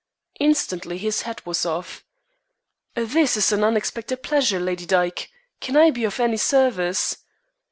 Instantly 0.39 0.97
his 0.97 1.21
hat 1.21 1.45
was 1.45 1.63
off. 1.63 2.03
"This 2.95 3.37
is 3.37 3.51
an 3.51 3.63
unexpected 3.63 4.23
pleasure, 4.23 4.59
Lady 4.59 4.87
Dyke. 4.87 5.29
Can 5.59 5.77
I 5.77 5.91
be 5.91 6.05
of 6.05 6.19
any 6.19 6.37
service?" 6.37 7.17